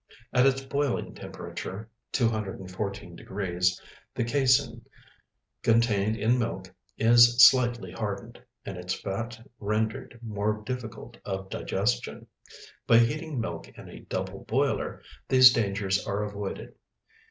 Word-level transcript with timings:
At 0.33 0.47
its 0.47 0.61
boiling 0.63 1.13
temperature 1.13 1.87
(214 2.13 3.15
degrees), 3.15 3.79
the 4.15 4.23
casein 4.23 4.83
contained 5.61 6.17
in 6.17 6.39
milk 6.39 6.73
is 6.97 7.37
slightly 7.47 7.91
hardened, 7.91 8.41
and 8.65 8.77
its 8.77 8.95
fat 8.95 9.45
rendered 9.59 10.17
more 10.23 10.63
difficult 10.65 11.17
of 11.23 11.51
digestion. 11.51 12.25
By 12.87 12.97
heating 12.97 13.39
milk 13.39 13.67
in 13.77 13.89
a 13.89 13.99
double 14.01 14.43
boiler, 14.45 15.03
these 15.27 15.53
dangers 15.53 16.03
are 16.07 16.23
avoided. 16.23 16.73